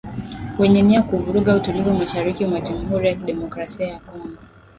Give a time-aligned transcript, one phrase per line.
[0.59, 4.37] Wenye nia ya kuvuruga utulivu mashariki mwa Jamhuri ya Kidemokrasia ya Kongo